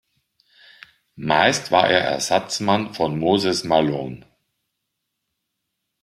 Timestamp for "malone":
3.63-4.25